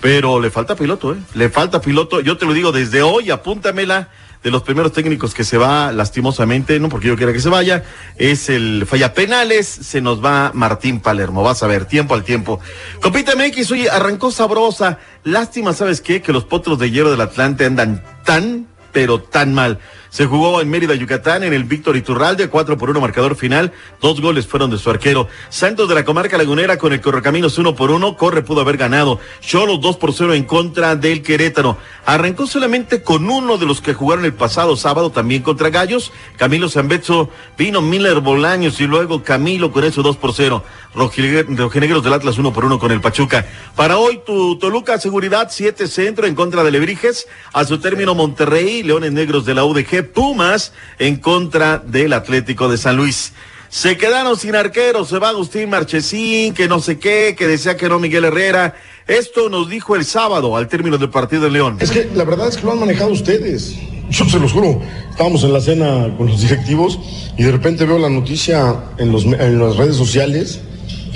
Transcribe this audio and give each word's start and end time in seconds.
Pero 0.01 0.41
le 0.41 0.51
falta 0.51 0.77
piloto, 0.77 1.13
¿eh? 1.13 1.17
Le 1.35 1.51
falta 1.51 1.81
piloto. 1.81 2.21
Yo 2.21 2.37
te 2.37 2.47
lo 2.47 2.53
digo 2.53 2.71
desde 2.71 3.03
hoy, 3.03 3.31
apúntamela. 3.31 4.11
De 4.43 4.53
los 4.53 4.63
primeros 4.63 4.93
técnicos 4.93 5.35
que 5.35 5.43
se 5.43 5.59
va 5.59 5.91
lastimosamente, 5.91 6.79
no 6.79 6.89
porque 6.89 7.09
yo 7.09 7.17
quiera 7.17 7.33
que 7.33 7.41
se 7.41 7.49
vaya, 7.49 7.83
es 8.19 8.49
el 8.49 8.87
Falla 8.87 9.13
Penales, 9.13 9.67
se 9.67 10.01
nos 10.01 10.25
va 10.25 10.53
Martín 10.55 11.01
Palermo. 11.01 11.43
Vas 11.43 11.65
a 11.65 11.67
ver, 11.67 11.87
tiempo 11.87 12.15
al 12.15 12.23
tiempo. 12.23 12.61
Copita 13.03 13.35
MX, 13.35 13.73
oye, 13.73 13.91
arrancó 13.91 14.31
sabrosa. 14.31 15.01
Lástima, 15.25 15.73
¿sabes 15.73 16.01
qué? 16.01 16.23
Que 16.23 16.33
los 16.33 16.45
potros 16.45 16.79
de 16.79 16.93
hierro 16.93 17.11
del 17.11 17.21
Atlante 17.21 17.65
andan 17.65 18.05
tan, 18.25 18.69
pero 18.93 19.21
tan 19.21 19.55
mal. 19.55 19.81
Se 20.11 20.27
jugó 20.27 20.61
en 20.61 20.71
Mérida, 20.71 20.95
Yucatán, 20.95 21.45
en 21.45 21.53
el 21.53 21.65
Víctor 21.65 21.97
Iturralde, 21.97 22.49
4 22.49 22.79
por 22.79 22.91
1 22.91 23.01
marcador 23.01 23.37
final. 23.37 23.73
Dos 24.01 24.21
goles 24.21 24.47
fueron 24.47 24.71
de 24.71 24.79
su 24.79 24.89
arquero. 24.91 25.29
Santos 25.51 25.89
de 25.89 25.95
la 25.95 26.05
comarca 26.05 26.39
lagunera 26.39 26.79
con 26.79 26.93
el 26.93 27.01
Correcaminos 27.01 27.59
1 27.59 27.75
por 27.77 27.91
1. 27.91 28.17
Corre 28.17 28.43
pudo 28.43 28.63
haber 28.63 28.79
ganado. 28.79 29.21
Cholos 29.41 29.81
2 29.81 29.97
por 29.99 30.15
0 30.15 30.35
en 30.35 30.45
contra 30.45 30.97
del 30.97 31.23
Querétaro. 31.23 31.77
Arrancó 32.07 32.47
solamente 32.47 33.03
con 33.03 33.29
uno 33.29 33.59
de 33.59 33.67
los 33.67 33.81
que 33.81 33.93
jugaron 33.95 34.25
el 34.25 34.33
pasado 34.33 34.77
sábado 34.77 35.11
también 35.11 35.43
contra 35.43 35.69
Gallos. 35.71 36.11
Camilo 36.37 36.69
Zambetso, 36.71 37.29
vino 37.59 37.83
Miller 37.83 38.21
Bolaños 38.21 38.81
y 38.81 38.87
luego 38.87 39.23
Camilo 39.23 39.73
con 39.73 39.85
eso 39.85 40.03
2 40.03 40.17
por 40.17 40.33
0. 40.33 40.65
Rojinegue- 40.95 41.45
Rojinegros 41.57 42.03
del 42.03 42.15
Atlas 42.15 42.39
1 42.39 42.53
por 42.53 42.65
1 42.65 42.79
con 42.79 42.91
el 42.91 43.01
Pachuca. 43.01 43.47
Para 43.77 43.99
hoy, 43.99 44.21
tu 44.25 44.59
Toluca 44.59 44.99
Seguridad 44.99 45.49
7 45.51 45.87
centro 45.87 46.27
en 46.27 46.35
contra 46.35 46.65
de 46.65 46.71
Lebrijes. 46.71 47.27
A 47.53 47.65
su 47.67 47.79
término 47.79 48.15
Monterrey, 48.15 48.83
Leones 48.83 49.13
Negros 49.13 49.45
de 49.45 49.55
la 49.55 49.65
UDG, 49.65 49.98
Pumas 50.03 50.73
en 50.99 51.17
contra 51.17 51.79
del 51.79 52.13
Atlético 52.13 52.69
de 52.69 52.79
San 52.79 52.97
Luis. 52.97 53.33
Se 53.69 53.99
quedaron 53.99 54.39
sin 54.39 54.55
arqueros, 54.57 55.09
se 55.09 55.19
va 55.19 55.29
Agustín 55.29 55.69
Marchesín, 55.69 56.55
que 56.55 56.69
no 56.69 56.81
sé 56.81 56.99
qué, 56.99 57.35
que 57.37 57.47
decía 57.47 57.77
que 57.77 57.89
no 57.89 57.99
Miguel 57.99 58.25
Herrera. 58.25 58.75
Esto 59.07 59.51
nos 59.51 59.69
dijo 59.69 59.95
el 59.95 60.07
sábado 60.07 60.57
al 60.57 60.69
término 60.69 60.97
del 60.97 61.11
partido 61.11 61.43
de 61.43 61.51
León. 61.51 61.77
Es 61.81 61.91
que 61.91 62.09
la 62.15 62.25
verdad 62.25 62.49
es 62.49 62.57
que 62.57 62.65
lo 62.65 62.73
han 62.73 62.81
manejado 62.81 63.11
ustedes. 63.11 63.77
Yo 64.11 64.25
se 64.25 64.39
los 64.39 64.53
juro. 64.53 64.81
Estábamos 65.11 65.45
en 65.45 65.53
la 65.53 65.61
cena 65.61 66.15
con 66.17 66.29
los 66.29 66.41
directivos 66.41 66.99
y 67.37 67.43
de 67.43 67.53
repente 67.53 67.85
veo 67.85 67.99
la 67.99 68.09
noticia 68.09 68.75
en, 68.97 69.13
las 69.13 69.77
redes 69.77 69.97
sociales. 69.97 70.61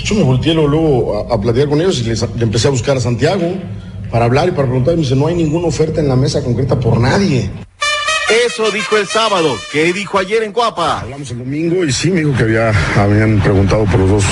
Yo 0.03 0.13
me 0.13 0.23
volteé 0.23 0.53
luego, 0.53 0.69
luego 0.69 1.27
a, 1.31 1.33
a 1.33 1.41
platicar 1.41 1.69
con 1.69 1.81
ellos 1.81 1.99
y 2.01 2.03
les, 2.03 2.21
le 2.21 2.43
empecé 2.43 2.67
a 2.67 2.71
buscar 2.71 2.97
a 2.97 2.99
Santiago 2.99 3.51
para 4.11 4.25
hablar 4.25 4.49
y 4.49 4.51
para 4.51 4.67
preguntar. 4.67 4.93
Y 4.93 4.97
me 4.97 5.03
dice, 5.03 5.15
no 5.15 5.25
hay 5.25 5.33
ninguna 5.33 5.67
oferta 5.67 5.99
en 5.99 6.07
la 6.07 6.15
mesa 6.15 6.43
concreta 6.43 6.79
por 6.79 6.99
nadie. 6.99 7.49
Eso 8.33 8.71
dijo 8.71 8.97
el 8.97 9.07
sábado. 9.07 9.55
¿Qué 9.71 9.93
dijo 9.93 10.17
ayer 10.17 10.41
en 10.41 10.53
Cuapa? 10.53 11.01
Hablamos 11.01 11.29
el 11.29 11.37
domingo 11.37 11.85
y 11.85 11.93
sí 11.93 12.09
me 12.09 12.21
dijo 12.21 12.35
que 12.35 12.41
había, 12.41 12.73
habían 12.99 13.39
preguntado 13.39 13.85
por 13.85 13.99
los 13.99 14.09
dos, 14.09 14.23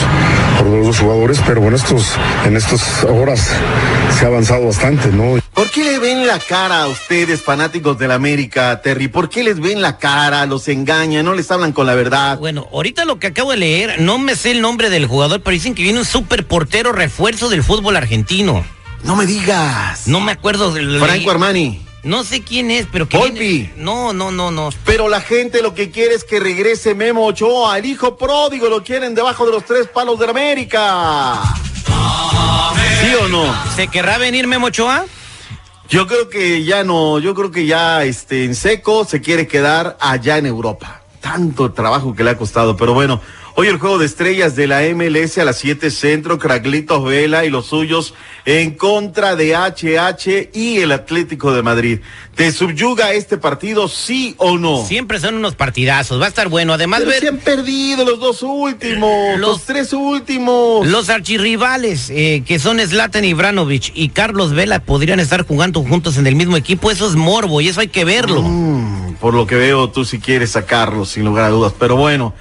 por 0.58 0.66
los 0.66 0.88
dos 0.88 1.00
jugadores, 1.00 1.40
pero 1.46 1.62
bueno, 1.62 1.78
estos, 1.78 2.16
en 2.44 2.58
estas 2.58 3.04
horas 3.04 3.52
se 4.18 4.26
ha 4.26 4.28
avanzado 4.30 4.66
bastante, 4.66 5.10
¿no? 5.10 5.40
¿Por 5.54 5.70
qué 5.70 5.84
le 5.84 6.00
ven 6.00 6.26
la 6.26 6.40
cara 6.40 6.82
a 6.82 6.88
ustedes, 6.88 7.44
fanáticos 7.44 8.00
del 8.00 8.10
América, 8.10 8.82
Terry? 8.82 9.08
¿Por 9.08 9.30
qué 9.30 9.44
les 9.44 9.60
ven 9.60 9.84
la 9.84 10.00
cara? 10.00 10.48
¿Los 10.48 10.68
engañan? 10.68 11.24
¿No 11.24 11.36
les 11.36 11.52
hablan 11.52 11.72
con 11.72 11.86
la 11.86 11.94
verdad? 11.94 12.40
Bueno, 12.40 12.68
ahorita 12.74 13.06
lo 13.06 13.20
que 13.20 13.28
acabo 13.28 13.52
de 13.52 13.58
leer, 13.58 14.02
no 14.02 14.18
me 14.18 14.36
sé 14.36 14.50
el 14.50 14.62
nombre 14.62 14.90
del 14.90 15.06
jugador, 15.06 15.42
pero 15.44 15.54
dicen 15.54 15.76
que 15.76 15.84
viene 15.84 16.00
un 16.00 16.06
super 16.06 16.48
portero 16.48 16.92
refuerzo 16.92 17.50
del 17.50 17.64
fútbol 17.64 17.98
argentino. 17.98 18.66
No 19.04 19.16
me 19.16 19.28
digas. 19.28 20.08
No 20.08 20.22
me 20.22 20.32
acuerdo 20.32 20.72
del. 20.72 21.00
Franco 21.00 21.30
Armani. 21.30 21.91
No 22.04 22.24
sé 22.24 22.42
quién 22.42 22.72
es, 22.72 22.88
pero 22.92 23.08
que. 23.08 23.18
Volpi. 23.18 23.38
viene- 23.40 23.74
No, 23.78 24.12
no, 24.14 24.32
no, 24.32 24.50
no. 24.50 24.70
Pero 24.86 25.08
la 25.08 25.22
gente 25.22 25.62
lo 25.62 25.76
que 25.76 25.92
quiere 25.92 26.16
es 26.16 26.24
que 26.24 26.40
regrese 26.40 26.96
Memo 26.96 27.26
Ochoa, 27.26 27.78
el 27.78 27.86
hijo 27.86 28.18
pródigo, 28.18 28.70
lo 28.70 28.84
quieren 28.84 29.14
debajo 29.14 29.46
de 29.46 29.52
los 29.52 29.66
tres 29.66 29.88
palos 29.88 30.18
de 30.20 30.30
América. 30.30 31.40
¿Sí 33.02 33.14
o 33.22 33.28
no? 33.28 33.54
¿Se 33.76 33.88
querrá 33.88 34.18
venir 34.18 34.48
Memo 34.48 34.68
Ochoa? 34.68 35.06
Yo 35.90 36.08
creo 36.08 36.30
que 36.30 36.64
ya 36.64 36.84
no, 36.84 37.20
yo 37.20 37.36
creo 37.36 37.52
que 37.52 37.66
ya 37.66 38.04
este, 38.04 38.46
en 38.46 38.56
seco 38.56 39.06
se 39.06 39.22
quiere 39.22 39.46
quedar 39.48 39.98
allá 40.00 40.38
en 40.38 40.46
Europa. 40.46 41.02
Tanto 41.20 41.72
trabajo 41.72 42.16
que 42.16 42.24
le 42.24 42.32
ha 42.32 42.38
costado, 42.38 42.76
pero 42.78 42.94
bueno. 42.94 43.22
Hoy 43.56 43.68
el 43.68 43.78
juego 43.80 43.98
de 43.98 44.06
estrellas 44.06 44.56
de 44.56 44.66
la 44.66 44.82
MLS 44.96 45.38
a 45.38 45.44
las 45.44 45.58
7 45.60 45.92
centro, 45.92 46.40
Craglitos 46.40 47.04
Vela 47.04 47.44
y 47.46 47.50
los 47.50 47.66
suyos 47.68 48.14
en 48.46 48.72
contra 48.72 49.36
de 49.36 49.56
HH 49.56 50.50
y 50.54 50.78
el 50.80 50.92
Atlético 50.94 51.52
de 51.54 51.62
Madrid. 51.62 52.00
¿Te 52.34 52.52
subyuga 52.54 53.12
este 53.12 53.38
partido, 53.38 53.90
sí 53.90 54.36
o 54.38 54.58
no? 54.58 54.84
Siempre 54.86 55.20
son 55.20 55.36
unos 55.36 55.56
partidazos, 55.56 56.20
va 56.20 56.26
a 56.26 56.30
estar 56.30 56.48
bueno. 56.48 56.74
Además, 56.74 57.00
Pero 57.02 57.12
ver 57.12 57.20
se 57.20 57.28
han 57.28 57.38
perdido 57.40 58.06
los 58.06 58.20
dos 58.22 58.42
últimos, 58.42 59.38
los, 59.38 59.50
Los- 59.50 59.62
tres 59.64 59.92
últimos. 59.92 60.88
los 60.88 61.10
archirrivales, 61.10 62.10
eh, 62.10 62.44
que 62.48 62.58
son 62.58 62.80
Zlatan 62.80 63.26
Ibranovic 63.26 63.92
y 63.94 64.10
Carlos 64.10 64.54
Vela, 64.54 64.80
podrían 64.80 65.20
estar 65.20 65.46
jugando 65.46 65.84
juntos 65.84 66.18
en 66.18 66.26
el 66.26 66.36
mismo 66.36 66.56
equipo. 66.56 66.90
Eso 66.90 67.06
es 67.08 67.16
morbo 67.16 67.60
y 67.60 67.68
eso 67.68 67.82
hay 67.82 67.90
que 67.90 68.06
verlo. 68.06 68.42
Mm, 68.44 69.16
por 69.16 69.34
lo 69.34 69.46
que 69.46 69.56
veo, 69.56 69.90
tú 69.90 70.06
sí 70.06 70.20
quieres 70.20 70.52
sacarlos, 70.52 71.10
sin 71.10 71.26
lugar 71.26 71.46
a 71.46 71.50
dudas. 71.50 71.74
Pero 71.78 71.98
bueno, 71.98 72.34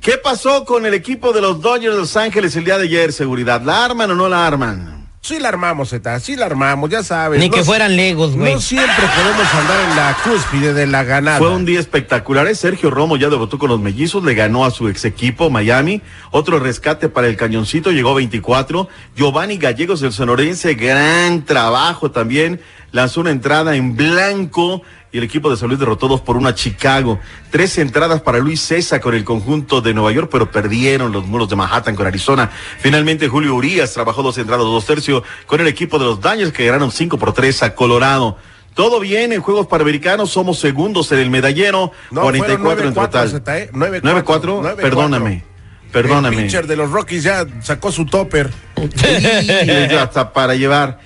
¿qué 0.00 0.12
pasó 0.22 0.64
con 0.64 0.86
el 0.86 0.94
equipo 0.94 1.32
de 1.32 1.40
los 1.40 1.60
Dodgers 1.60 1.94
de 1.94 2.00
Los 2.00 2.16
Ángeles 2.16 2.56
el 2.56 2.64
día 2.64 2.78
de 2.78 2.84
ayer, 2.84 3.12
seguridad? 3.12 3.62
¿La 3.62 3.84
arman 3.84 4.10
o 4.10 4.14
no 4.14 4.28
la 4.28 4.46
arman? 4.46 5.00
Sí 5.22 5.38
la 5.38 5.48
armamos, 5.50 5.90
Zeta, 5.90 6.18
sí 6.18 6.34
la 6.34 6.46
armamos, 6.46 6.88
ya 6.88 7.02
sabes. 7.02 7.38
Ni 7.38 7.50
No- 7.50 7.54
que 7.54 7.62
fueran 7.62 7.94
legos, 7.94 8.34
güey. 8.34 8.54
No 8.54 8.60
siempre 8.60 9.04
podemos 9.14 9.54
andar 9.54 9.90
en 9.90 9.96
la 9.96 10.16
cúspide 10.24 10.72
de 10.72 10.86
la 10.86 11.04
ganada. 11.04 11.36
Fue 11.38 11.50
un 11.54 11.66
día 11.66 11.78
espectacular. 11.78 12.46
¿eh? 12.46 12.54
Sergio 12.54 12.90
Romo 12.90 13.18
ya 13.18 13.28
debutó 13.28 13.58
con 13.58 13.68
los 13.68 13.78
mellizos, 13.80 14.24
le 14.24 14.32
ganó 14.34 14.64
a 14.64 14.70
su 14.70 14.88
ex 14.88 15.04
equipo 15.04 15.50
Miami. 15.50 16.00
Otro 16.30 16.58
rescate 16.58 17.10
para 17.10 17.26
el 17.26 17.36
cañoncito, 17.36 17.90
llegó 17.90 18.14
24. 18.14 18.88
Giovanni 19.14 19.58
Gallegos, 19.58 20.02
el 20.02 20.12
sonorense, 20.14 20.72
gran 20.72 21.44
trabajo 21.44 22.10
también. 22.10 22.62
Lanzó 22.92 23.20
una 23.20 23.30
entrada 23.30 23.76
en 23.76 23.96
blanco 23.96 24.82
y 25.12 25.18
el 25.18 25.24
equipo 25.24 25.50
de 25.50 25.56
San 25.56 25.68
Luis 25.68 25.78
derrotó 25.80 26.08
dos 26.08 26.20
por 26.20 26.36
una 26.36 26.50
a 26.50 26.54
Chicago. 26.54 27.18
Tres 27.50 27.78
entradas 27.78 28.20
para 28.20 28.38
Luis 28.38 28.60
César 28.60 29.00
con 29.00 29.14
el 29.14 29.24
conjunto 29.24 29.80
de 29.80 29.94
Nueva 29.94 30.12
York, 30.12 30.28
pero 30.30 30.50
perdieron 30.50 31.12
los 31.12 31.26
muros 31.26 31.48
de 31.48 31.56
Manhattan 31.56 31.96
con 31.96 32.06
Arizona. 32.06 32.50
Finalmente 32.78 33.28
Julio 33.28 33.54
Urias 33.54 33.92
trabajó 33.92 34.22
dos 34.22 34.38
entradas, 34.38 34.64
dos 34.64 34.86
tercios 34.86 35.22
con 35.46 35.60
el 35.60 35.66
equipo 35.66 35.98
de 35.98 36.04
los 36.04 36.20
Dodgers 36.20 36.52
que 36.52 36.66
ganaron 36.66 36.92
cinco 36.92 37.18
por 37.18 37.32
tres 37.32 37.62
a 37.62 37.74
Colorado. 37.74 38.36
Todo 38.74 39.00
bien 39.00 39.32
en 39.32 39.40
Juegos 39.40 39.66
Panamericanos, 39.66 40.30
somos 40.30 40.58
segundos 40.58 41.10
en 41.10 41.18
el 41.18 41.30
medallero, 41.30 41.90
No, 42.10 42.22
44 42.22 42.62
en 42.62 42.62
fueron 42.62 42.94
9-4, 42.94 42.94
total. 42.94 43.30
Zeta, 43.30 43.58
¿eh? 43.58 43.70
9-4, 43.72 44.00
9-4, 44.02 44.24
9-4. 44.24 44.76
perdóname. 44.76 45.44
Perdóname. 45.92 46.36
El 46.36 46.42
pitcher 46.44 46.66
de 46.68 46.76
los 46.76 46.90
Rockies 46.90 47.24
ya 47.24 47.44
sacó 47.62 47.90
su 47.90 48.06
topper. 48.06 48.50
Hasta 50.00 50.32
para 50.32 50.54
llevar. 50.54 51.00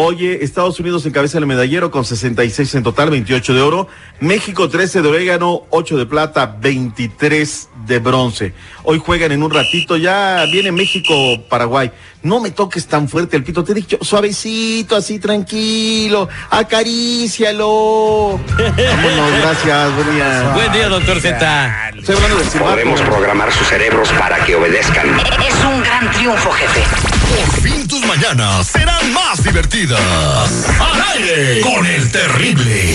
Oye, 0.00 0.44
Estados 0.44 0.78
Unidos 0.78 1.04
encabeza 1.06 1.38
el 1.38 1.46
medallero 1.46 1.90
con 1.90 2.04
66 2.04 2.72
en 2.76 2.84
total, 2.84 3.10
28 3.10 3.52
de 3.52 3.60
oro. 3.60 3.88
México 4.20 4.68
13 4.68 5.02
de 5.02 5.08
orégano, 5.08 5.64
8 5.70 5.96
de 5.96 6.06
plata, 6.06 6.56
23 6.60 7.68
de 7.84 7.98
bronce. 7.98 8.54
Hoy 8.84 9.00
juegan 9.04 9.32
en 9.32 9.42
un 9.42 9.50
ratito, 9.50 9.96
ya 9.96 10.44
viene 10.52 10.70
México, 10.70 11.12
Paraguay. 11.48 11.90
No 12.22 12.40
me 12.40 12.50
toques 12.50 12.86
tan 12.86 13.08
fuerte 13.08 13.36
el 13.36 13.44
pito, 13.44 13.62
te 13.62 13.72
he 13.72 13.74
dicho 13.76 13.98
suavecito, 14.02 14.96
así 14.96 15.20
tranquilo, 15.20 16.28
acarícialo. 16.50 18.40
Vámonos, 18.58 19.32
gracias, 19.40 19.94
buen 19.94 20.14
día. 20.14 20.52
Buen 20.54 20.72
día, 20.72 20.88
doctor 20.88 21.20
Z. 21.20 21.92
Podemos 22.58 23.00
programar 23.02 23.52
sus 23.52 23.68
cerebros 23.68 24.08
para 24.18 24.44
que 24.44 24.56
obedezcan. 24.56 25.20
Es 25.46 25.64
un 25.64 25.80
gran 25.82 26.10
triunfo, 26.12 26.50
jefe. 26.50 26.82
Por 26.82 27.60
fin 27.62 27.86
tus 27.86 28.04
mañanas 28.04 28.66
serán 28.66 29.12
más 29.12 29.42
divertidas. 29.44 30.66
Al 30.80 31.00
aire 31.14 31.60
con 31.60 31.86
el 31.86 32.10
terrible. 32.10 32.94